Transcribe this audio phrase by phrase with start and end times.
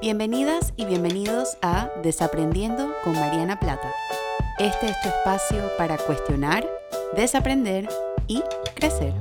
[0.00, 3.92] Bienvenidas y bienvenidos a Desaprendiendo con Mariana Plata.
[4.58, 6.66] Este es tu espacio para cuestionar,
[7.14, 7.86] desaprender
[8.26, 8.42] y
[8.74, 9.12] crecer.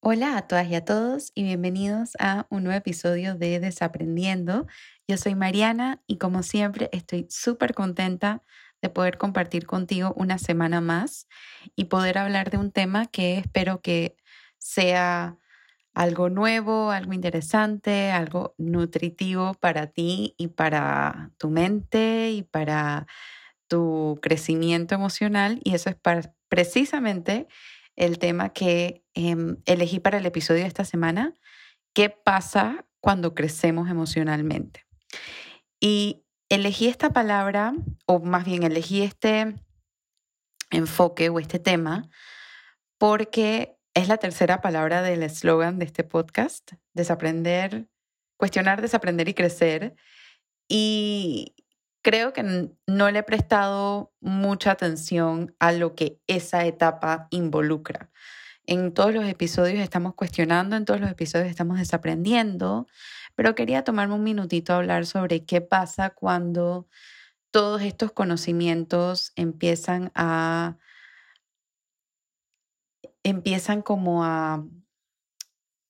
[0.00, 4.66] Hola a todas y a todos y bienvenidos a un nuevo episodio de Desaprendiendo.
[5.06, 8.42] Yo soy Mariana y como siempre estoy súper contenta
[8.82, 11.28] de poder compartir contigo una semana más
[11.76, 14.16] y poder hablar de un tema que espero que
[14.58, 15.38] sea
[15.94, 23.06] algo nuevo, algo interesante, algo nutritivo para ti y para tu mente y para
[23.68, 25.60] tu crecimiento emocional.
[25.64, 25.96] Y eso es
[26.48, 27.46] precisamente
[27.94, 31.34] el tema que em, elegí para el episodio de esta semana,
[31.92, 34.86] ¿qué pasa cuando crecemos emocionalmente?
[35.78, 36.21] Y
[36.54, 37.72] elegí esta palabra,
[38.06, 39.54] o más bien elegí este
[40.70, 42.10] enfoque o este tema,
[42.98, 47.88] porque es la tercera palabra del eslogan de este podcast, desaprender,
[48.36, 49.96] cuestionar, desaprender y crecer.
[50.68, 51.54] Y
[52.02, 58.10] creo que no le he prestado mucha atención a lo que esa etapa involucra.
[58.66, 62.86] En todos los episodios estamos cuestionando, en todos los episodios estamos desaprendiendo,
[63.34, 66.88] pero quería tomarme un minutito a hablar sobre qué pasa cuando
[67.50, 70.78] todos estos conocimientos empiezan a
[73.24, 74.64] empiezan como a,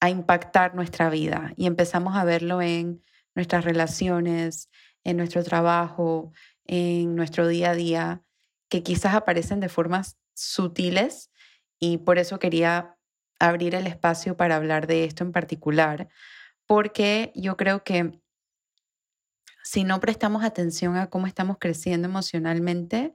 [0.01, 3.03] a impactar nuestra vida y empezamos a verlo en
[3.35, 4.69] nuestras relaciones,
[5.05, 6.33] en nuestro trabajo,
[6.67, 8.23] en nuestro día a día,
[8.69, 11.31] que quizás aparecen de formas sutiles
[11.79, 12.97] y por eso quería
[13.39, 16.09] abrir el espacio para hablar de esto en particular,
[16.73, 18.19] porque yo creo que
[19.63, 23.15] si no prestamos atención a cómo estamos creciendo emocionalmente,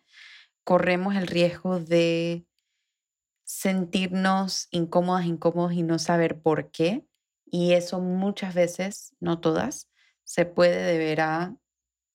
[0.64, 2.46] corremos el riesgo de
[3.46, 7.08] sentirnos incómodas, incómodos y no saber por qué.
[7.48, 9.90] Y eso muchas veces, no todas,
[10.24, 11.58] se puede deber a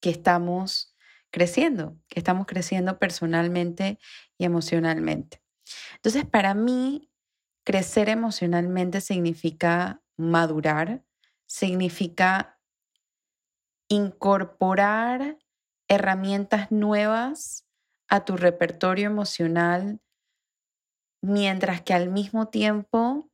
[0.01, 0.95] que estamos
[1.33, 3.99] creciendo, que estamos creciendo personalmente
[4.39, 5.43] y emocionalmente.
[5.97, 7.11] Entonces, para mí,
[7.65, 11.03] crecer emocionalmente significa madurar,
[11.53, 12.59] significa
[13.91, 15.37] incorporar
[15.87, 17.69] herramientas nuevas
[18.09, 20.01] a tu repertorio emocional,
[21.21, 23.31] mientras que al mismo tiempo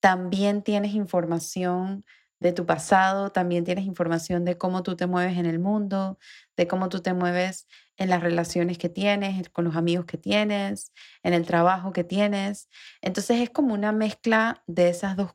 [0.00, 2.04] también tienes información
[2.38, 6.18] de tu pasado, también tienes información de cómo tú te mueves en el mundo,
[6.56, 7.66] de cómo tú te mueves
[7.96, 10.92] en las relaciones que tienes, con los amigos que tienes,
[11.22, 12.68] en el trabajo que tienes.
[13.00, 15.32] Entonces es como una mezcla de esas dos,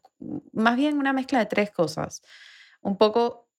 [0.54, 2.22] más bien una mezcla de tres cosas.
[2.82, 3.50] Un poco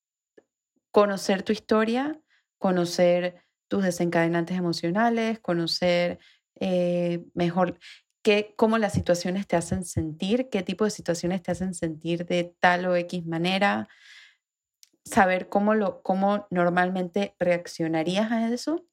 [0.92, 2.20] conocer tu historia,
[2.58, 6.18] conocer tus desencadenantes emocionales, conocer
[6.60, 7.78] eh, mejor
[8.22, 12.54] qué, cómo las situaciones te hacen sentir, qué tipo de situaciones te hacen sentir de
[12.60, 13.88] tal o X manera,
[15.04, 18.86] saber cómo, lo, cómo normalmente reaccionarías a eso,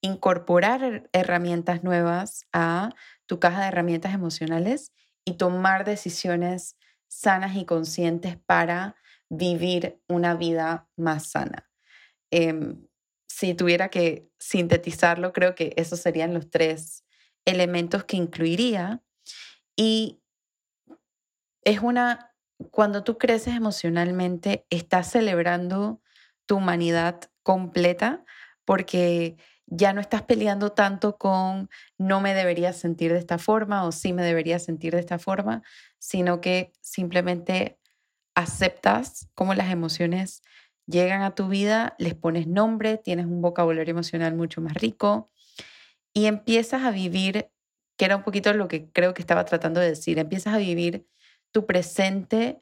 [0.00, 2.94] incorporar herramientas nuevas a
[3.26, 4.92] tu caja de herramientas emocionales
[5.24, 6.76] y tomar decisiones
[7.08, 8.96] sanas y conscientes para
[9.28, 11.68] vivir una vida más sana.
[12.30, 12.86] Em,
[13.26, 17.04] si tuviera que sintetizarlo, creo que esos serían los tres
[17.48, 19.02] elementos que incluiría.
[19.76, 20.20] Y
[21.62, 22.34] es una,
[22.70, 26.00] cuando tú creces emocionalmente, estás celebrando
[26.46, 28.24] tu humanidad completa
[28.64, 29.36] porque
[29.66, 34.12] ya no estás peleando tanto con no me debería sentir de esta forma o sí
[34.12, 35.62] me debería sentir de esta forma,
[35.98, 37.78] sino que simplemente
[38.34, 40.42] aceptas cómo las emociones
[40.86, 45.30] llegan a tu vida, les pones nombre, tienes un vocabulario emocional mucho más rico
[46.18, 47.48] y empiezas a vivir,
[47.96, 51.06] que era un poquito lo que creo que estaba tratando de decir, empiezas a vivir
[51.52, 52.58] tu presente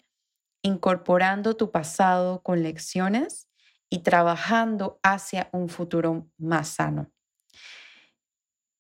[0.63, 3.49] incorporando tu pasado con lecciones
[3.89, 7.11] y trabajando hacia un futuro más sano.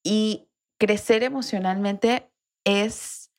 [0.04, 2.30] Y crecer emocionalmente
[2.64, 3.32] es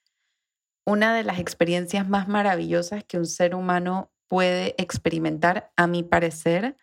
[0.87, 6.77] una de las experiencias más maravillosas que un ser humano puede experimentar, a mi parecer.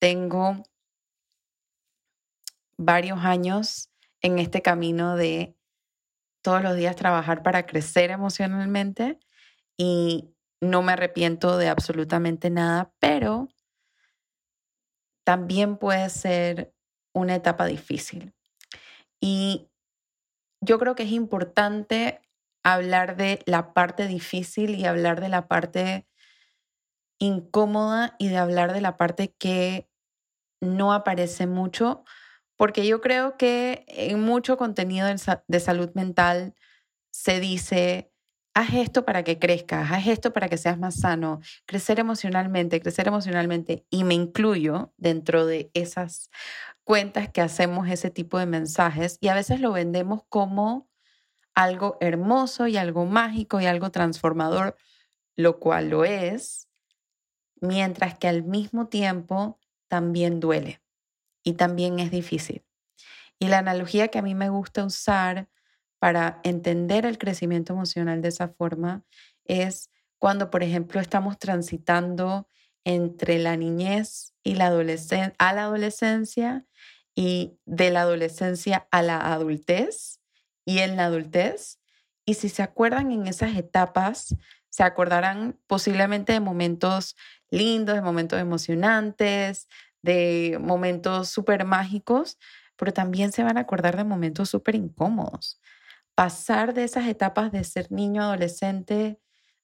[0.00, 0.62] Tengo
[2.84, 3.90] varios años
[4.20, 5.56] en este camino de
[6.42, 9.18] todos los días trabajar para crecer emocionalmente
[9.76, 13.48] y no me arrepiento de absolutamente nada, pero
[15.24, 16.74] también puede ser
[17.12, 18.34] una etapa difícil.
[19.20, 19.68] Y
[20.60, 22.20] yo creo que es importante
[22.64, 26.06] hablar de la parte difícil y hablar de la parte
[27.18, 29.88] incómoda y de hablar de la parte que
[30.60, 32.04] no aparece mucho,
[32.56, 36.54] porque yo creo que en mucho contenido de salud mental
[37.10, 38.12] se dice,
[38.54, 43.08] haz esto para que crezcas, haz esto para que seas más sano, crecer emocionalmente, crecer
[43.08, 46.30] emocionalmente, y me incluyo dentro de esas
[46.84, 50.88] cuentas que hacemos ese tipo de mensajes y a veces lo vendemos como
[51.54, 54.76] algo hermoso y algo mágico y algo transformador,
[55.36, 56.68] lo cual lo es,
[57.60, 59.58] mientras que al mismo tiempo
[59.88, 60.81] también duele
[61.42, 62.64] y también es difícil.
[63.38, 65.48] Y la analogía que a mí me gusta usar
[65.98, 69.04] para entender el crecimiento emocional de esa forma
[69.44, 72.48] es cuando, por ejemplo, estamos transitando
[72.84, 76.66] entre la niñez y la adolescencia, a la adolescencia
[77.14, 80.20] y de la adolescencia a la adultez
[80.64, 81.80] y en la adultez.
[82.24, 84.36] Y si se acuerdan en esas etapas,
[84.70, 87.16] se acordarán posiblemente de momentos
[87.50, 89.68] lindos, de momentos emocionantes,
[90.02, 92.38] de momentos súper mágicos,
[92.76, 95.60] pero también se van a acordar de momentos súper incómodos.
[96.14, 99.20] Pasar de esas etapas de ser niño, adolescente,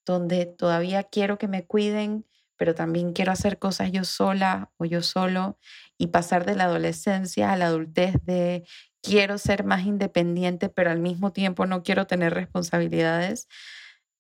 [0.07, 2.25] donde todavía quiero que me cuiden,
[2.57, 5.59] pero también quiero hacer cosas yo sola o yo solo,
[5.99, 8.67] y pasar de la adolescencia a la adultez de
[9.03, 13.49] quiero ser más independiente, pero al mismo tiempo no quiero tener responsabilidades,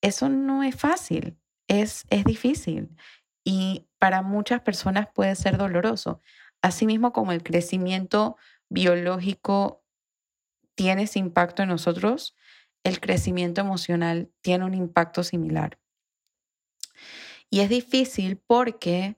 [0.00, 2.96] eso no es fácil, es, es difícil
[3.44, 6.20] y para muchas personas puede ser doloroso.
[6.62, 8.36] Asimismo como el crecimiento
[8.68, 9.84] biológico
[10.74, 12.36] tiene ese impacto en nosotros,
[12.84, 15.78] el crecimiento emocional tiene un impacto similar.
[17.50, 19.16] Y es difícil porque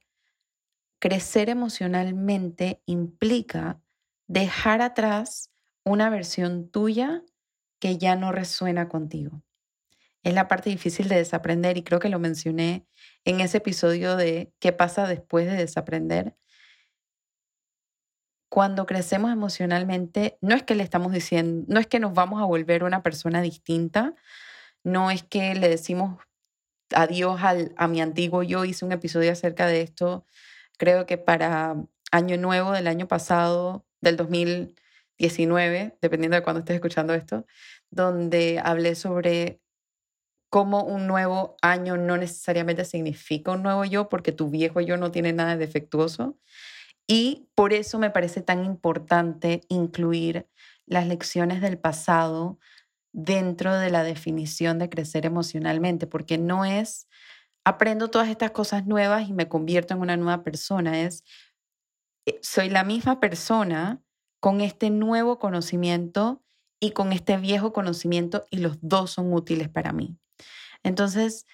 [0.99, 3.81] crecer emocionalmente implica
[4.29, 5.51] dejar atrás
[5.85, 7.23] una versión tuya
[7.81, 9.43] que ya no resuena contigo.
[10.23, 12.87] Es la parte difícil de desaprender y creo que lo mencioné
[13.25, 16.37] en ese episodio de qué pasa después de desaprender.
[18.49, 22.47] Cuando crecemos emocionalmente, no es que le estamos diciendo, no es que nos vamos a
[22.47, 24.15] volver una persona distinta,
[24.83, 26.19] no es que le decimos
[26.95, 28.65] adiós al, a mi antiguo yo.
[28.65, 30.27] Hice un episodio acerca de esto,
[30.79, 31.77] creo que para
[32.11, 37.47] Año Nuevo del año pasado, del 2019, dependiendo de cuando estés escuchando esto,
[37.91, 39.61] donde hablé sobre
[40.51, 45.11] cómo un nuevo año no necesariamente significa un nuevo yo, porque tu viejo yo no
[45.11, 46.37] tiene nada de defectuoso.
[47.07, 50.49] Y por eso me parece tan importante incluir
[50.87, 52.59] las lecciones del pasado
[53.13, 57.09] dentro de la definición de crecer emocionalmente, porque no es
[57.65, 61.25] aprendo todas estas cosas nuevas y me convierto en una nueva persona, es
[62.27, 64.03] eh, soy la misma persona
[64.41, 66.43] con este nuevo conocimiento
[66.81, 70.19] y con este viejo conocimiento y los dos son útiles para mí.
[70.83, 71.47] Entonces,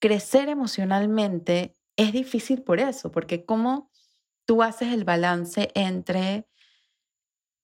[0.00, 3.90] crecer emocionalmente es difícil por eso, porque cómo
[4.44, 6.46] tú haces el balance entre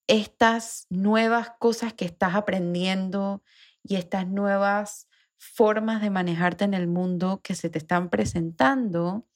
[0.07, 3.43] estas nuevas cosas que estás aprendiendo
[3.83, 5.07] y estas nuevas
[5.37, 9.27] formas de manejarte en el mundo que se te están presentando,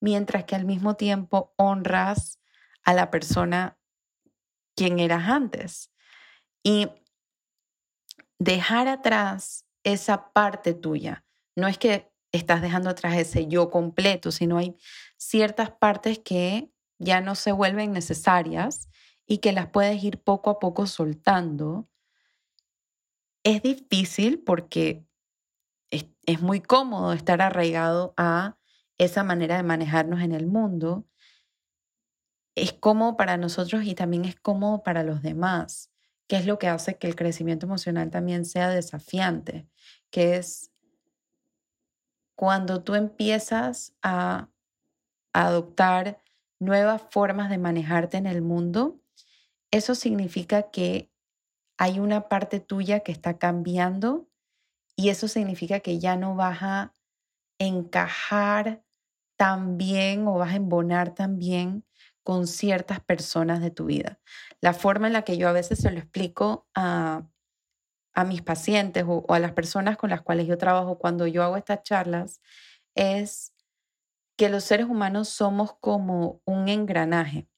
[0.00, 2.40] mientras que al mismo tiempo honras
[2.82, 3.78] a la persona
[4.74, 5.90] quien eras antes.
[6.62, 6.88] Y
[8.38, 11.24] dejar atrás esa parte tuya.
[11.56, 14.76] No es que estás dejando atrás ese yo completo, sino hay
[15.16, 18.88] ciertas partes que ya no se vuelven necesarias
[19.26, 21.88] y que las puedes ir poco a poco soltando.
[23.44, 25.04] Es difícil porque
[25.90, 28.56] es, muy cómodo estar arraigado a
[28.98, 31.06] esa manera de manejarnos en el mundo.
[32.54, 35.91] Es cómodo para nosotros y también es cómodo para los demás
[36.28, 39.66] que es lo que hace que el crecimiento emocional también sea desafiante,
[40.10, 40.72] que es
[42.36, 44.48] cuando tú empiezas a
[45.32, 46.22] adoptar
[46.58, 49.00] nuevas formas de manejarte en el mundo,
[49.70, 51.10] eso significa que
[51.78, 54.28] hay una parte tuya que está cambiando
[54.96, 56.94] y eso significa que ya no vas a
[57.58, 58.84] encajar
[59.36, 61.84] tan bien o vas a embonar tan bien
[62.22, 64.20] con ciertas personas de tu vida.
[64.60, 67.28] La forma en la que yo a veces se lo explico a,
[68.26, 71.82] mis pacientes o, a las personas con las cuales yo trabajo cuando yo hago estas
[71.82, 72.40] charlas
[72.94, 73.54] es
[74.36, 77.48] que los seres humanos somos como un engranaje.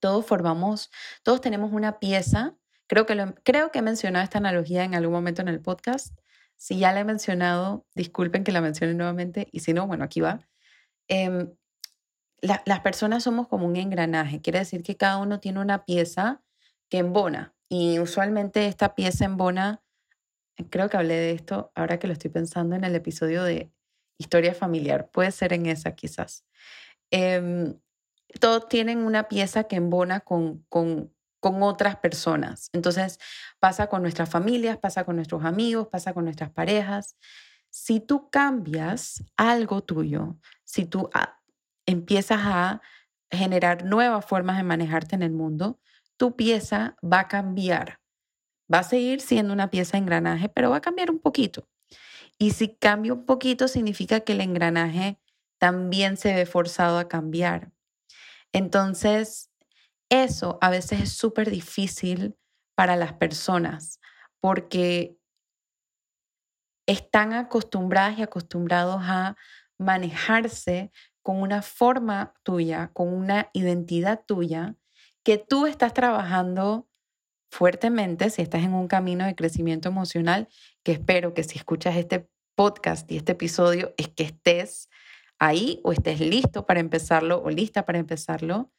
[0.00, 0.90] Todos formamos,
[1.22, 2.56] todos tenemos una pieza.
[2.86, 6.16] Creo que, creo que he mencionado esta analogía en algún momento en el podcast.
[6.56, 10.20] Si ya la he mencionado, disculpen que la mencione nuevamente y si no, bueno, aquí
[10.20, 10.48] va.
[12.42, 16.42] Em, las personas somos como un engranaje, quiere decir que cada uno tiene una pieza
[16.88, 19.82] que embona y usualmente esta pieza embona,
[20.70, 23.70] creo que hablé de esto ahora que lo estoy pensando en el episodio de
[24.18, 26.44] historia familiar, puede ser en esa quizás.
[27.10, 27.78] Em,
[28.40, 32.68] todos tienen una pieza que embona con, con, con otras personas.
[32.72, 33.18] Entonces
[33.58, 37.16] pasa con nuestras familias, pasa con nuestros amigos, pasa con nuestras parejas.
[37.70, 41.37] Si tú cambias algo tuyo, si tú ah,
[41.88, 42.82] empiezas a
[43.30, 45.80] generar nuevas formas de manejarte en el mundo,
[46.16, 48.00] tu pieza va a cambiar.
[48.72, 51.66] Va a seguir siendo una pieza de engranaje, pero va a cambiar un poquito.
[52.38, 55.18] Y si cambia un poquito, significa que el engranaje
[55.58, 57.72] también se ve forzado a cambiar.
[58.52, 59.50] Entonces,
[60.10, 62.36] eso a veces es súper difícil
[62.74, 63.98] para las personas
[64.40, 65.16] porque
[66.86, 69.36] están acostumbradas y acostumbrados a
[69.78, 70.90] manejarse
[71.28, 74.76] con una forma tuya, con una identidad tuya,
[75.22, 76.88] que tú estás trabajando
[77.50, 80.48] fuertemente si estás en un camino de crecimiento emocional,
[80.82, 84.88] que espero que si escuchas este podcast y este episodio es que estés
[85.38, 88.72] ahí o estés listo para empezarlo o lista para empezarlo,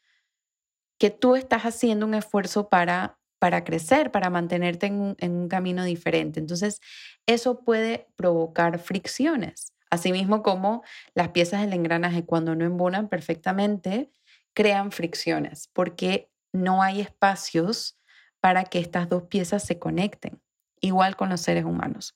[0.98, 5.84] que tú estás haciendo un esfuerzo para, para crecer, para mantenerte en en un camino
[5.84, 6.40] diferente.
[6.40, 6.82] Entonces,
[7.28, 9.72] eso puede provocar fricciones.
[9.90, 14.12] Asimismo como las piezas del engranaje cuando no embonan perfectamente,
[14.54, 18.00] crean fricciones porque no hay espacios
[18.40, 20.42] para que estas dos piezas se conecten,
[20.80, 22.16] igual con los seres humanos.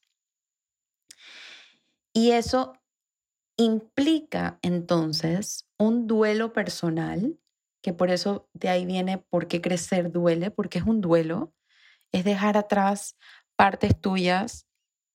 [2.13, 2.73] Y eso
[3.57, 7.39] implica entonces un duelo personal,
[7.81, 11.53] que por eso de ahí viene por qué crecer duele, porque es un duelo,
[12.11, 13.17] es dejar atrás
[13.55, 14.67] partes tuyas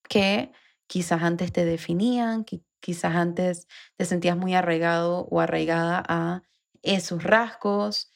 [0.07, 0.51] que
[0.89, 2.43] quizás antes te definían,
[2.81, 6.41] quizás antes te sentías muy arraigado o arraigada a
[6.81, 8.11] esos rasgos.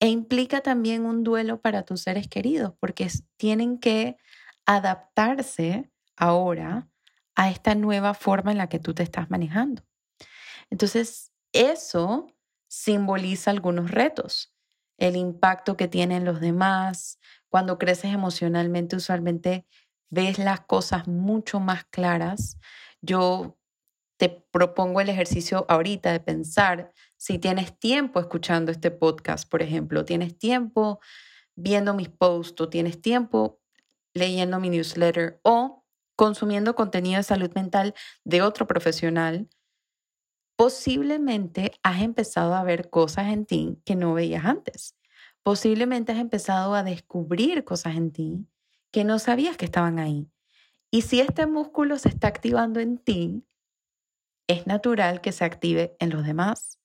[0.00, 4.16] E implica también un duelo para tus seres queridos, porque tienen que
[4.66, 6.88] adaptarse ahora
[7.36, 9.84] a esta nueva forma en la que tú te estás manejando.
[10.70, 12.26] Entonces, eso
[12.68, 14.52] simboliza algunos retos,
[14.98, 17.18] el impacto que tienen los demás.
[17.48, 19.66] Cuando creces emocionalmente, usualmente
[20.10, 22.58] ves las cosas mucho más claras.
[23.00, 23.58] Yo
[24.18, 30.04] te propongo el ejercicio ahorita de pensar si tienes tiempo escuchando este podcast, por ejemplo,
[30.04, 31.00] tienes tiempo
[31.54, 33.60] viendo mis posts o tienes tiempo
[34.14, 35.84] leyendo mi newsletter o
[36.16, 39.48] consumiendo contenido de salud mental de otro profesional,
[40.56, 44.96] posiblemente has empezado a ver cosas en ti que no veías antes.
[45.44, 48.48] Posiblemente has empezado a descubrir cosas en ti
[48.90, 50.30] que no sabías que estaban ahí.
[50.90, 53.44] Y si este músculo se está activando en ti,
[54.48, 56.80] es natural que se active en los demás.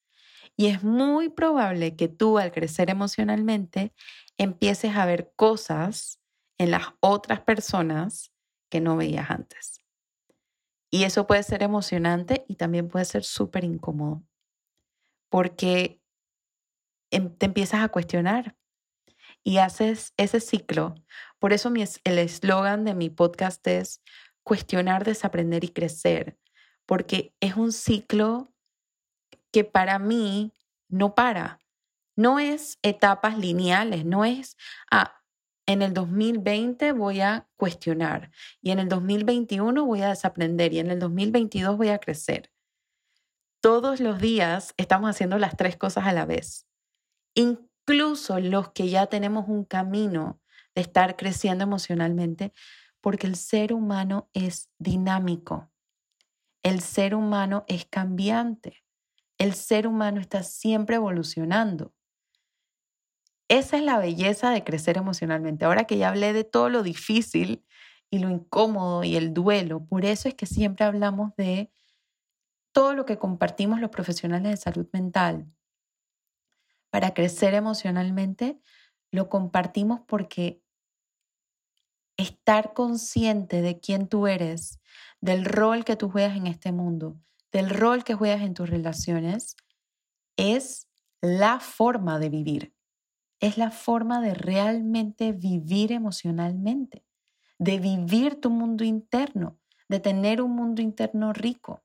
[0.56, 3.94] Y es muy probable que tú al crecer emocionalmente
[4.38, 6.20] empieces a ver cosas
[6.58, 8.32] en las otras personas
[8.70, 9.84] que no veías antes.
[10.92, 14.24] Y eso puede ser emocionante y también puede ser súper incómodo,
[15.30, 16.00] porque
[17.12, 18.56] em, te empiezas a cuestionar
[19.44, 20.96] y haces ese ciclo.
[21.44, 21.70] Por eso
[22.06, 24.02] el eslogan de mi podcast es
[24.44, 26.40] cuestionar, desaprender y crecer,
[26.86, 28.54] porque es un ciclo
[29.52, 30.54] que para mí
[30.88, 31.60] no para.
[32.16, 34.56] No es etapas lineales, no es,
[34.90, 35.22] ah,
[35.66, 38.32] en el 2020 voy a cuestionar
[38.62, 42.54] y en el 2021 voy a desaprender y en el 2022 voy a crecer.
[43.62, 46.70] Todos los días estamos haciendo las tres cosas a la vez.
[47.36, 50.40] Incluso los que ya tenemos un camino
[50.76, 52.54] de estar creciendo emocionalmente,
[53.02, 55.70] porque el ser humano es dinámico.
[56.64, 58.84] El ser humano es cambiante.
[59.38, 61.94] El ser humano está siempre evolucionando.
[63.50, 65.66] Esa es la belleza de crecer emocionalmente.
[65.66, 67.66] Ahora que ya hablé de todo lo difícil
[68.10, 71.72] y lo incómodo y el duelo, por eso es que siempre hablamos de
[72.72, 75.46] todo lo que compartimos los profesionales de salud mental.
[76.90, 78.60] Para crecer emocionalmente,
[79.12, 80.63] lo compartimos porque
[82.18, 84.80] estar consciente de quién tú eres,
[85.22, 87.18] del rol que tú juegas en este mundo,
[87.52, 89.56] del rol que juegas en tus relaciones,
[90.38, 90.88] es
[91.22, 92.74] la forma de vivir
[93.44, 97.04] es la forma de realmente vivir emocionalmente,
[97.60, 101.84] de vivir tu mundo interno, de tener un mundo interno rico.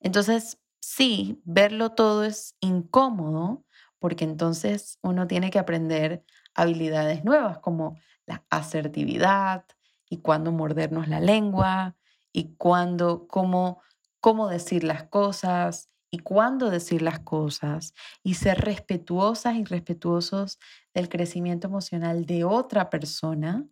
[0.00, 3.66] Entonces, sí, verlo todo es incómodo
[3.98, 9.64] porque entonces uno tiene que aprender habilidades nuevas como la asertividad
[10.08, 11.96] y cuándo mordernos la lengua
[12.32, 13.80] y cuándo, cómo,
[14.20, 20.58] cómo decir las cosas y cuándo decir las cosas y ser respetuosas y respetuosos
[20.94, 23.66] del crecimiento emocional de otra persona,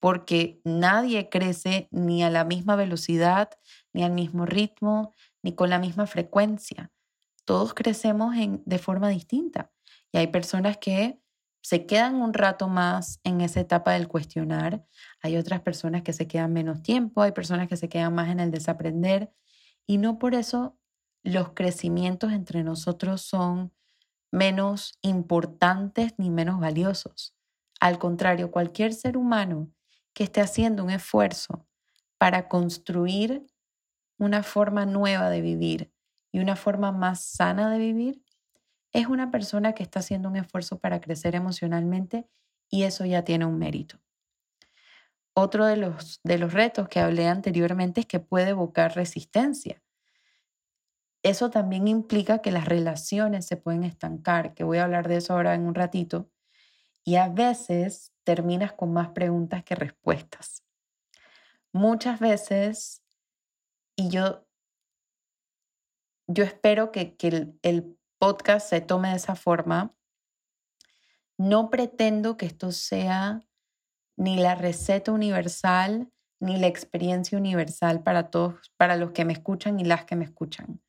[0.00, 3.50] porque nadie crece ni a la misma velocidad,
[3.92, 6.90] ni al mismo ritmo, ni con la misma frecuencia.
[7.44, 9.70] todos crecemos en, de forma distinta.
[10.12, 11.20] Y hay personas que
[11.66, 14.86] se quedan un rato más en esa etapa del cuestionar,
[15.20, 18.38] hay otras personas que se quedan menos tiempo, hay personas que se quedan más en
[18.38, 19.32] el desaprender
[19.84, 20.78] y no por eso
[21.24, 23.72] los crecimientos entre nosotros son
[24.30, 27.34] menos importantes ni menos valiosos.
[27.80, 29.68] Al contrario, cualquier ser humano
[30.12, 31.66] que esté haciendo un esfuerzo
[32.16, 33.44] para construir
[34.18, 35.92] una forma nueva de vivir
[36.30, 38.22] y una forma más sana de vivir,
[38.96, 42.26] es una persona que está haciendo un esfuerzo para crecer emocionalmente
[42.70, 43.98] y eso ya tiene un mérito.
[45.34, 49.82] Otro de los, de los retos que hablé anteriormente es que puede evocar resistencia.
[51.22, 55.34] Eso también implica que las relaciones se pueden estancar, que voy a hablar de eso
[55.34, 56.30] ahora en un ratito,
[57.04, 60.64] y a veces terminas con más preguntas que respuestas.
[61.70, 63.02] Muchas veces,
[63.94, 64.46] y yo,
[66.26, 69.94] yo espero que, el, el podcast se tome de esa forma,
[71.38, 73.42] no pretendo que esto sea
[74.16, 79.80] ni la receta universal ni la experiencia universal para todos, para los que me escuchan
[79.80, 80.80] y las que me escuchan.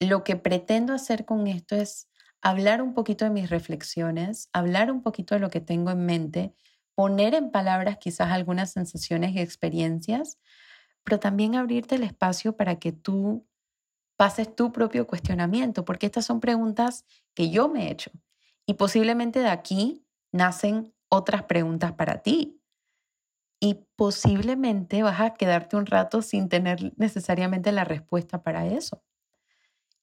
[0.00, 2.08] Lo que pretendo hacer con esto es
[2.40, 6.54] hablar un poquito de mis reflexiones, hablar un poquito de lo que tengo en mente,
[6.94, 10.38] poner en palabras quizás algunas sensaciones y experiencias,
[11.04, 13.46] pero también abrirte el espacio para que tú
[14.18, 18.10] pases tu propio cuestionamiento, porque estas son preguntas que yo me he hecho.
[18.66, 22.60] Y posiblemente de aquí nacen otras preguntas para ti.
[23.60, 29.04] Y posiblemente vas a quedarte un rato sin tener necesariamente la respuesta para eso.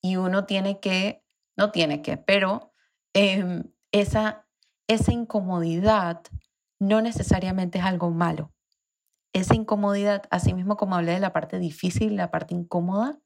[0.01, 1.21] Y uno tiene que,
[1.57, 2.71] no tiene que, pero
[3.13, 4.47] em, esa,
[4.87, 6.21] esa incomodidad
[6.79, 8.53] no necesariamente es algo malo.
[9.33, 13.19] Esa incomodidad, así mismo como hablé de la parte difícil, la parte incómoda,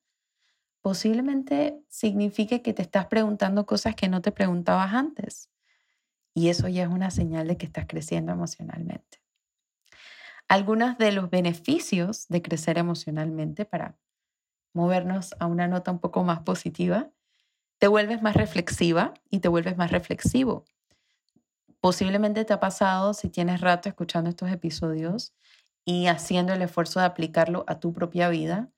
[0.81, 5.50] posiblemente signifique que te estás preguntando cosas que no te preguntabas antes.
[6.33, 9.22] Y eso ya es una señal de que estás creciendo emocionalmente.
[10.48, 13.98] Algunos de los beneficios de crecer emocionalmente para
[14.74, 17.11] movernos a una nota un poco más positiva,
[17.79, 20.65] te vuelves más reflexiva y te vuelves más reflexivo.
[21.79, 25.33] Posiblemente te ha pasado si tienes rato escuchando estos episodios
[25.85, 28.70] y haciendo el esfuerzo de aplicarlo a tu propia vida,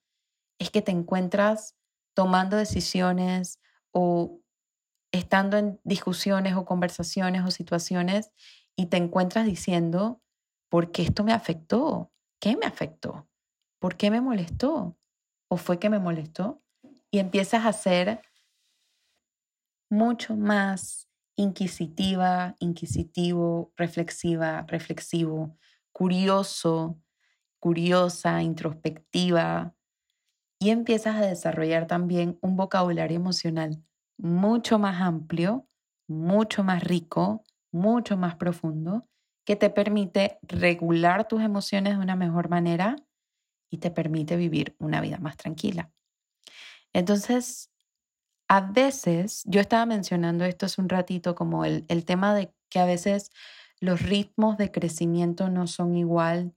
[0.58, 1.76] es que te encuentras
[2.14, 3.58] tomando decisiones
[3.92, 4.40] o
[5.12, 8.32] estando en discusiones o conversaciones o situaciones
[8.76, 10.22] y te encuentras diciendo,
[10.68, 12.12] ¿por qué esto me afectó?
[12.40, 13.28] ¿Qué me afectó?
[13.78, 14.96] ¿Por qué me molestó?
[15.48, 16.62] ¿O fue que me molestó?
[17.10, 18.22] Y empiezas a ser
[19.90, 25.58] mucho más inquisitiva, inquisitivo, reflexiva, reflexivo,
[25.92, 26.98] curioso,
[27.58, 29.74] curiosa, introspectiva,
[30.62, 33.82] y empiezas a desarrollar también un vocabulario emocional
[34.16, 35.66] mucho más amplio,
[36.06, 39.02] mucho más rico, mucho más profundo,
[39.44, 42.94] que te permite regular tus emociones de una mejor manera
[43.72, 45.90] y te permite vivir una vida más tranquila.
[46.92, 47.72] Entonces,
[48.46, 52.78] a veces, yo estaba mencionando esto hace un ratito como el, el tema de que
[52.78, 53.32] a veces
[53.80, 56.54] los ritmos de crecimiento no son igual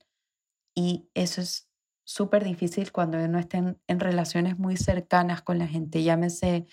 [0.75, 1.64] y eso es
[2.05, 6.67] súper difícil cuando uno está en, relaciones muy cercanas con la gente, llámese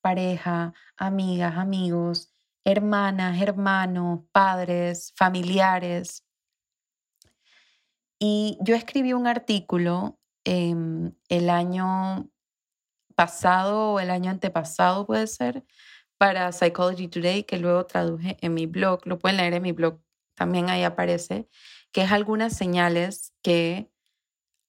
[0.00, 2.32] pareja, amigas, amigos,
[2.64, 6.24] hermanas, hermanos, padres, familiares.
[8.18, 12.30] Y yo escribí un artículo em, el año
[13.14, 15.64] pasado o el año antepasado, puede ser,
[16.18, 20.00] para Psychology Today, que luego traduje en mi blog, lo pueden leer en mi blog,
[20.34, 21.48] también ahí aparece,
[21.92, 23.90] que es algunas señales que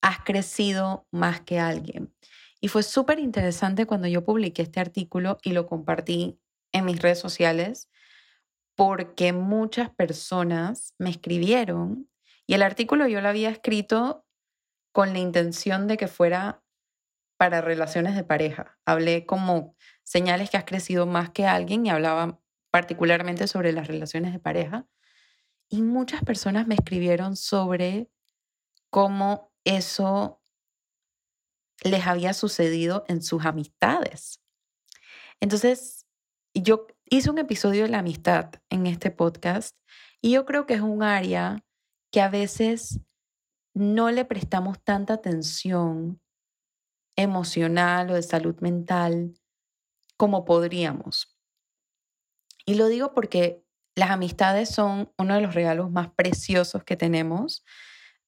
[0.01, 2.13] has crecido más que alguien.
[2.59, 6.39] Y fue súper interesante cuando yo publiqué este artículo y lo compartí
[6.71, 7.89] en mis redes sociales,
[8.75, 12.09] porque muchas personas me escribieron
[12.47, 14.25] y el artículo yo lo había escrito
[14.93, 16.63] con la intención de que fuera
[17.37, 18.79] para relaciones de pareja.
[18.85, 22.39] Hablé como señales que has crecido más que alguien y hablaba
[22.71, 24.87] particularmente sobre las relaciones de pareja.
[25.69, 28.09] Y muchas personas me escribieron sobre
[28.89, 30.41] cómo eso
[31.83, 34.41] les había sucedido en sus amistades.
[35.39, 36.07] Entonces,
[36.53, 39.75] yo hice un episodio de la amistad en este podcast
[40.21, 41.63] y yo creo que es un área
[42.11, 42.99] que a veces
[43.73, 46.19] no le prestamos tanta atención
[47.15, 49.35] emocional o de salud mental
[50.17, 51.37] como podríamos.
[52.65, 53.63] Y lo digo porque
[53.95, 57.63] las amistades son uno de los regalos más preciosos que tenemos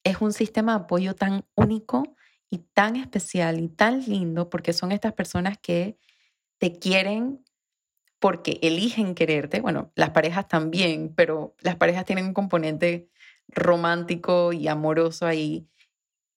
[0.03, 2.15] es un sistema de apoyo tan único
[2.49, 5.97] y tan especial y tan lindo porque son estas personas que
[6.59, 7.43] te quieren
[8.19, 9.61] porque eligen quererte.
[9.61, 13.09] Bueno, las parejas también, pero las parejas tienen un componente
[13.47, 15.69] romántico y amoroso ahí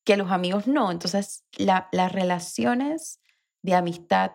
[0.04, 0.90] que los amigos no.
[0.90, 3.20] Entonces, las relaciones
[3.62, 4.32] de amistad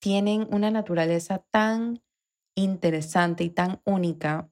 [0.00, 2.02] tienen una naturaleza tan
[2.56, 4.50] interesante y tan única.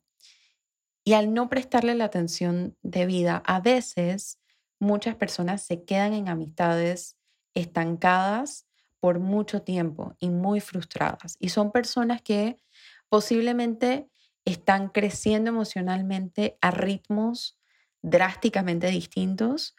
[1.05, 4.39] Y al no prestarle la atención debida, a veces
[4.79, 7.17] muchas personas se quedan en amistades
[7.55, 8.67] estancadas
[9.01, 11.37] por mucho tiempo y muy frustradas.
[11.39, 12.57] Y son personas que
[13.09, 14.09] posiblemente
[14.45, 17.59] están creciendo emocionalmente a ritmos
[18.03, 19.75] drásticamente distintos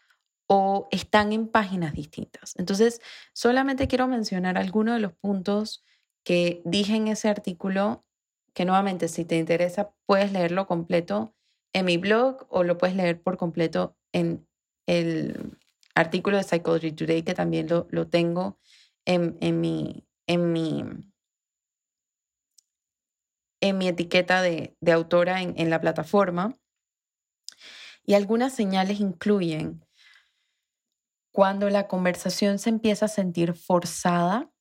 [0.47, 2.53] o están en páginas distintas.
[2.57, 2.99] Entonces,
[3.33, 5.83] solamente quiero mencionar algunos de los puntos
[6.23, 8.05] que dije en ese artículo,
[8.53, 11.33] que nuevamente, si te interesa, puedes leerlo completo
[11.73, 14.47] en mi blog o lo puedes leer por completo en
[14.87, 15.57] el
[15.95, 18.59] artículo de Psychology Today, que también lo, lo tengo
[19.05, 20.83] en, en, mi, en, mi,
[23.61, 26.57] en mi etiqueta de, de autora en, en la plataforma.
[28.03, 29.85] Y algunas señales incluyen
[31.31, 34.51] cuando la conversación se empieza a sentir forzada,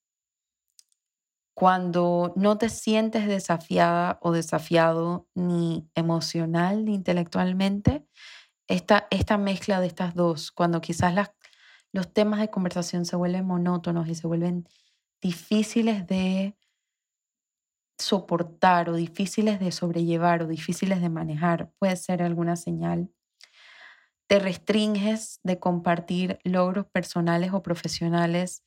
[1.60, 8.06] cuando no te sientes desafiada o desafiado ni emocional ni intelectualmente,
[8.66, 11.14] esta, esta mezcla de estas dos, cuando quizás
[11.92, 14.66] los temas de conversación se vuelven monótonos y se vuelven
[15.20, 16.56] difíciles de
[17.98, 23.10] soportar o difíciles de sobrellevar o difíciles de manejar, puede ser alguna señal
[24.28, 28.64] te restringes de compartir logros personales o profesionales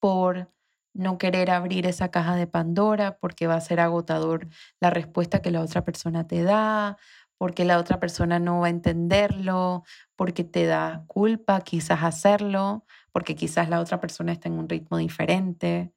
[0.00, 0.50] por
[0.94, 4.48] no querer abrir esa caja de Pandora porque va a ser agotador
[4.80, 6.98] la respuesta que la otra persona te da,
[7.38, 9.84] porque la otra persona no va a entenderlo,
[10.16, 14.96] porque te da culpa quizás hacerlo, porque quizás la otra persona está en un ritmo
[14.96, 15.92] diferente.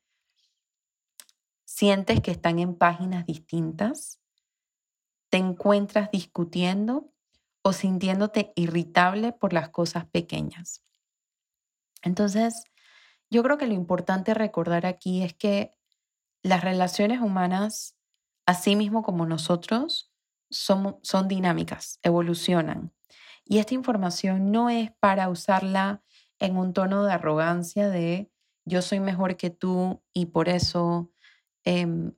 [1.66, 4.20] Sientes que están en páginas distintas,
[5.30, 7.12] te encuentras discutiendo
[7.62, 10.84] o sintiéndote irritable por las cosas pequeñas.
[12.02, 12.64] Entonces,
[13.36, 15.74] yo creo que lo importante recordar aquí es que
[16.42, 17.98] las relaciones humanas,
[18.46, 20.14] así mismo como nosotros,
[20.50, 22.94] son, dinámicas, evolucionan.
[23.44, 26.02] Y esta información no es para usarla
[26.40, 28.32] en un tono de arrogancia de
[28.64, 31.12] yo soy mejor que tú y por eso
[31.66, 32.14] em,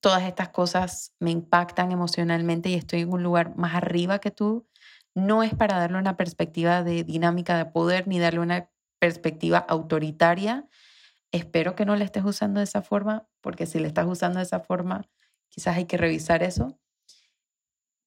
[0.00, 4.66] todas estas cosas me impactan emocionalmente y estoy en un lugar más arriba que tú,
[5.14, 8.70] no es para darle una perspectiva de dinámica de poder ni darle una
[9.04, 10.66] perspectiva autoritaria.
[11.30, 14.44] Espero que no le estés usando de esa forma, porque si le estás usando de
[14.44, 15.06] esa forma,
[15.50, 16.80] quizás hay que revisar eso.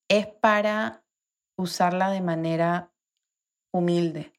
[0.08, 1.06] Es para
[1.56, 2.92] usarla de manera
[3.72, 4.34] humilde.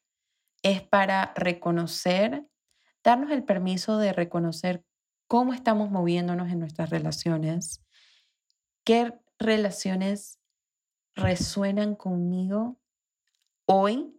[0.61, 2.45] Es para reconocer,
[3.05, 4.83] darnos el permiso de reconocer
[5.27, 7.85] cómo estamos moviéndonos en nuestras relaciones,
[8.83, 10.41] qué relaciones
[11.15, 12.81] resuenan conmigo
[13.65, 14.18] hoy,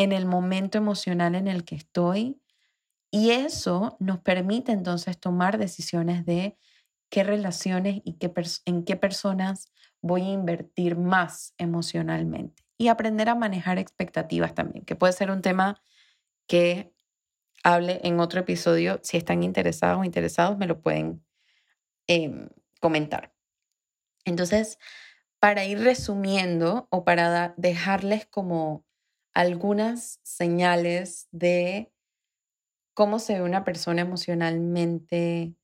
[0.00, 2.40] en el momento emocional en el que estoy.
[3.10, 6.56] Y eso nos permite entonces tomar decisiones de
[7.10, 8.32] qué relaciones y qué
[8.64, 12.64] en qué personas voy a invertir más emocionalmente.
[12.78, 15.82] Y aprender a manejar expectativas también, que puede ser un tema
[16.46, 16.94] que
[17.62, 19.00] hable en otro episodio.
[19.02, 21.22] Si están interesados o interesados, me lo pueden
[22.06, 22.48] em,
[22.80, 23.34] comentar.
[24.24, 24.78] Entonces,
[25.40, 28.86] para ir resumiendo o para dejarles como
[29.40, 31.90] algunas señales de
[32.92, 35.54] cómo se ve una persona emocionalmente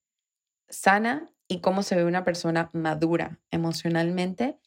[0.70, 4.58] sana y cómo se ve una persona madura emocionalmente.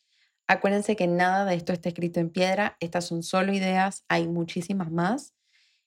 [0.47, 4.91] Acuérdense que nada de esto está escrito en piedra, estas son solo ideas, hay muchísimas
[4.91, 5.33] más.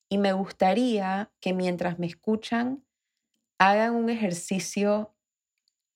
[0.08, 2.84] Y me gustaría que mientras me escuchan,
[3.56, 5.14] hagan un ejercicio,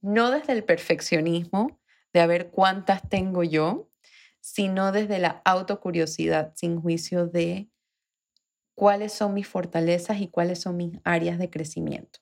[0.00, 1.80] no desde el perfeccionismo,
[2.12, 3.90] de a ver cuántas tengo yo,
[4.46, 7.68] sino desde la autocuriosidad, sin juicio de
[8.76, 12.20] cuáles son mis fortalezas y cuáles son mis áreas de crecimiento.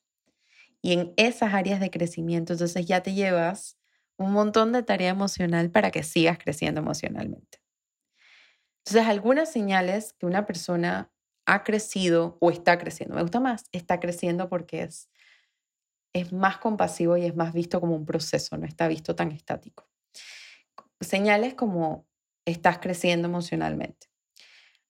[0.80, 3.76] Y en esas áreas de crecimiento, entonces ya te llevas
[4.16, 7.58] un montón de tarea emocional para que sigas creciendo emocionalmente.
[8.78, 11.12] Entonces, algunas señales que una persona
[11.44, 15.10] ha crecido o está creciendo, me gusta más, está creciendo porque es
[16.14, 19.90] es más compasivo y es más visto como un proceso, no está visto tan estático.
[21.00, 22.06] Señales como
[22.44, 24.08] estás creciendo emocionalmente.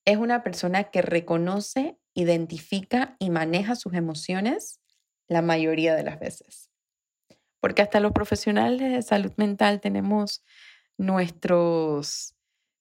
[0.05, 4.81] Es una persona que reconoce, identifica y maneja sus emociones
[5.29, 6.71] la mayoría de las veces.
[7.61, 10.45] Porque hasta los profesionales de salud mental tenemos
[10.99, 12.37] nuestros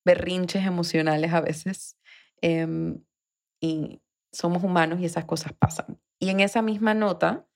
[0.06, 1.98] berrinches emocionales a veces
[2.42, 3.02] em,
[3.62, 4.02] y
[4.34, 6.02] somos humanos y esas cosas pasan.
[6.20, 7.48] Y en esa misma nota,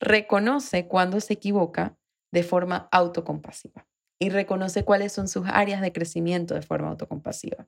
[0.00, 1.98] reconoce cuando se equivoca
[2.32, 3.86] de forma autocompasiva
[4.22, 7.66] y reconoce cuáles son sus áreas de crecimiento de forma autocompasiva.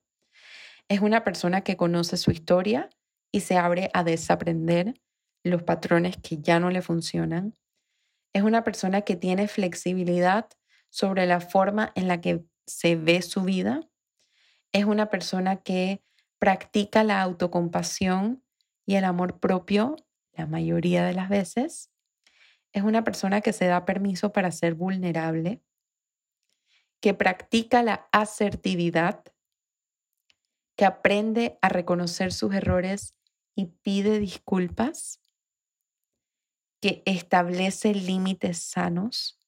[0.88, 2.90] Es una persona que conoce su historia
[3.32, 4.94] y se abre a desaprender
[5.42, 7.56] los patrones que ya no le funcionan.
[8.32, 10.48] Es una persona que tiene flexibilidad
[10.90, 13.80] sobre la forma en la que se ve su vida.
[14.70, 16.04] Es una persona que
[16.38, 18.44] practica la autocompasión
[18.86, 19.96] y el amor propio
[20.36, 21.90] la mayoría de las veces.
[22.72, 25.62] Es una persona que se da permiso para ser vulnerable,
[27.04, 29.22] que practica la asertividad,
[30.74, 33.14] que aprende a reconocer sus errores
[33.54, 35.20] y pide disculpas,
[36.80, 39.38] que establece límites sanos,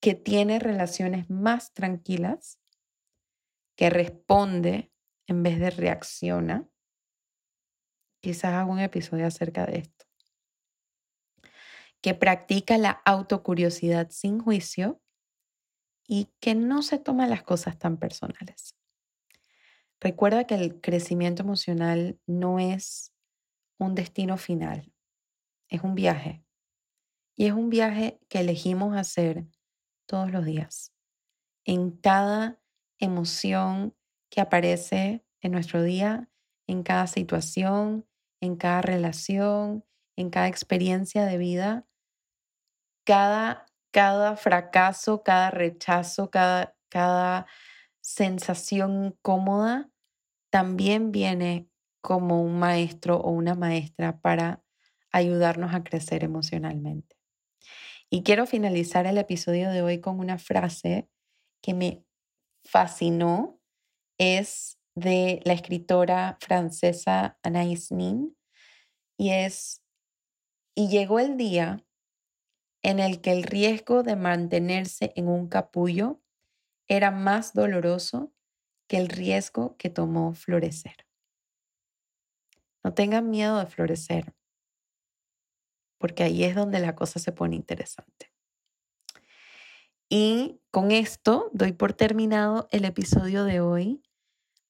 [0.00, 2.58] que tiene relaciones más tranquilas,
[3.76, 4.90] que responde
[5.26, 6.66] en vez de reacciona.
[8.22, 10.06] Quizás haga un episodio acerca de esto.
[12.00, 15.02] Que practica la autocuriosidad sin juicio
[16.08, 18.74] y que no se toma las cosas tan personales.
[20.00, 23.12] Recuerda que el crecimiento emocional no es
[23.78, 24.92] un destino final,
[25.68, 26.42] es un viaje.
[27.36, 29.46] Y es un viaje que elegimos hacer
[30.06, 30.92] todos los días.
[31.64, 32.60] En cada
[32.98, 33.94] emoción
[34.30, 36.28] que aparece en nuestro día,
[36.66, 38.08] en cada situación,
[38.40, 39.84] en cada relación,
[40.16, 41.86] en cada experiencia de vida,
[43.04, 47.46] cada, cada fracaso, cada rechazo, cada, cada
[48.00, 49.90] sensación incómoda
[50.50, 51.68] también viene
[52.00, 54.62] como un maestro o una maestra para
[55.12, 57.16] ayudarnos a crecer emocionalmente.
[58.10, 61.10] Y quiero finalizar el episodio de hoy con una frase
[61.60, 62.04] que me
[62.64, 63.60] fascinó.
[64.18, 68.36] Es de la escritora francesa Anaïs Nin
[69.16, 69.82] y es,
[70.74, 71.84] y llegó el día
[72.82, 76.20] en el que el riesgo de mantenerse en un capullo
[76.86, 78.32] era más doloroso
[78.88, 81.06] que el riesgo que tomó florecer.
[82.82, 84.34] No tengan miedo de florecer,
[85.98, 88.32] porque ahí es donde la cosa se pone interesante.
[90.08, 94.02] Y con esto doy por terminado el episodio de hoy.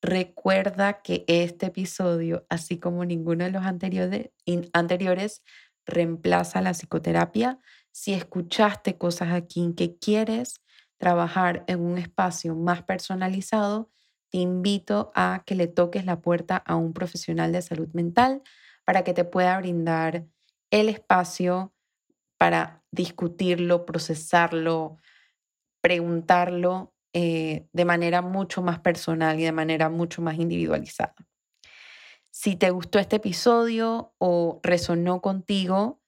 [0.02, 4.30] Recuerda que este episodio, así como ninguno de los anteriores,
[4.72, 5.42] anteriores
[5.86, 7.60] reemplaza la psicoterapia.
[8.00, 10.62] Si escuchaste cosas aquí en que quieres
[10.98, 13.90] trabajar en un espacio más personalizado,
[14.30, 18.42] te invito a que le toques la puerta a un profesional de salud mental
[18.84, 20.26] para que te pueda brindar
[20.70, 21.74] el espacio
[22.36, 24.98] para discutirlo, procesarlo,
[25.80, 31.16] preguntarlo eh, de manera mucho más personal y de manera mucho más individualizada.
[32.30, 36.00] Si te gustó este episodio o resonó contigo,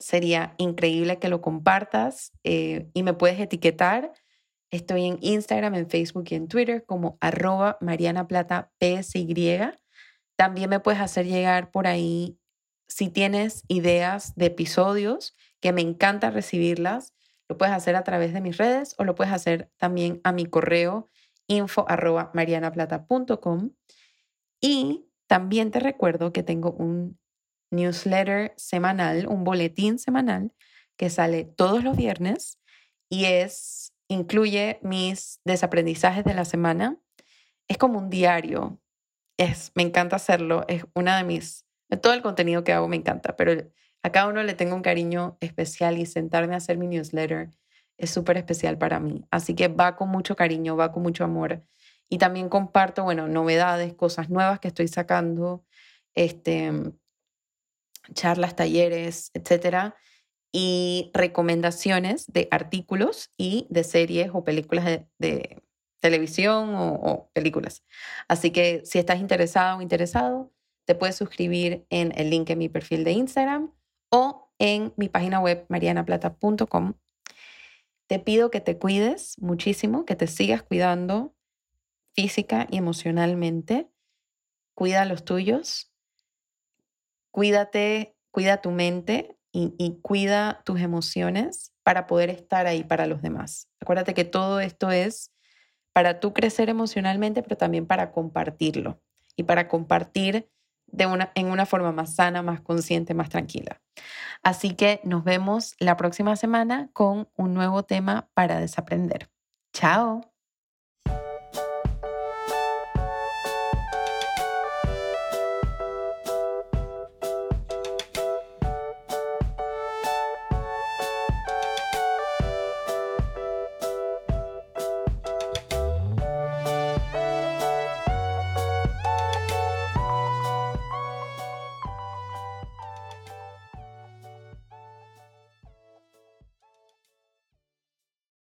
[0.00, 4.12] sería increíble que lo compartas eh, y me puedes etiquetar.
[4.72, 9.60] Estoy en Instagram, en Facebook y en Twitter como arroba Mariana Plata PSY.
[10.36, 12.38] También me puedes hacer llegar por ahí
[12.88, 17.14] si tienes ideas de episodios, que me encanta recibirlas.
[17.48, 20.46] Lo puedes hacer a través de mis redes o lo puedes hacer también a mi
[20.46, 21.08] correo
[21.46, 23.70] info arroba marianaplata.com.
[24.60, 27.18] Y también te recuerdo que tengo un
[27.70, 30.52] newsletter semanal, un boletín semanal
[30.96, 32.58] que sale todos los viernes
[33.08, 36.98] y es incluye mis desaprendizajes de la semana.
[37.68, 38.80] Es como un diario.
[39.38, 41.66] Es me encanta hacerlo, es una de mis
[42.02, 43.52] todo el contenido que hago me encanta, pero
[44.02, 47.50] a cada uno le tengo un cariño especial y sentarme a hacer mi newsletter
[48.00, 49.24] es súper especial para mí.
[49.30, 51.62] Así que va con mucho cariño, va con mucho amor.
[52.08, 55.64] Y también comparto, bueno, novedades, cosas nuevas que estoy sacando,
[56.14, 56.72] este,
[58.14, 59.96] charlas, talleres, etcétera,
[60.52, 64.84] y recomendaciones de artículos y de series o películas
[65.18, 65.62] de,
[66.00, 67.84] televisión o, o, películas.
[68.26, 70.50] Así que si estás interesado o interesado,
[70.86, 73.72] te puedes suscribir en el link en mi perfil de Instagram
[74.10, 76.94] o en mi página web marianaplata.com.
[78.08, 81.34] Te pido que te cuides muchísimo, que te sigas cuidando
[82.14, 83.88] física y emocionalmente.
[84.74, 85.89] Cuida los tuyos.
[87.30, 93.68] Cuídate, cuida tu mente y, cuida tus emociones para poder estar ahí para los demás.
[93.80, 95.32] Acuérdate que todo esto es
[95.92, 99.00] para tú crecer emocionalmente, pero también para compartirlo
[99.36, 100.48] y para compartir
[100.86, 103.80] de una, en una forma más sana, más consciente, más tranquila.
[104.42, 109.30] Así que nos vemos la próxima semana con un nuevo tema para desaprender.
[109.72, 110.29] Chao.